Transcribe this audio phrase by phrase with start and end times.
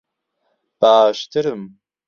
[0.79, 1.77] باشترم.